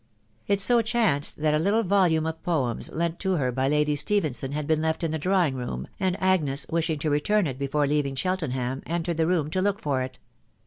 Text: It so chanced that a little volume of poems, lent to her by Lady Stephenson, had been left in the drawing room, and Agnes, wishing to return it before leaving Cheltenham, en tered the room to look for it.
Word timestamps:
It 0.47 0.59
so 0.59 0.81
chanced 0.81 1.37
that 1.43 1.53
a 1.53 1.59
little 1.59 1.83
volume 1.83 2.25
of 2.25 2.41
poems, 2.41 2.91
lent 2.91 3.19
to 3.19 3.33
her 3.33 3.51
by 3.51 3.67
Lady 3.67 3.95
Stephenson, 3.95 4.51
had 4.51 4.65
been 4.65 4.81
left 4.81 5.03
in 5.03 5.11
the 5.11 5.19
drawing 5.19 5.53
room, 5.53 5.87
and 5.99 6.17
Agnes, 6.19 6.65
wishing 6.71 6.97
to 6.97 7.11
return 7.11 7.45
it 7.45 7.59
before 7.59 7.85
leaving 7.85 8.15
Cheltenham, 8.15 8.81
en 8.87 9.03
tered 9.03 9.17
the 9.17 9.27
room 9.27 9.51
to 9.51 9.61
look 9.61 9.79
for 9.79 10.01
it. 10.01 10.17